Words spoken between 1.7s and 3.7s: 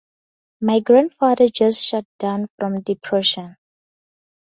shut down from depression.